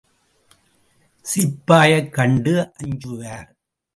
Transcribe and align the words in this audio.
சிப்பாயை 1.25 1.99
கண்டு 2.09 2.53
அஞ்சுவார். 2.79 3.49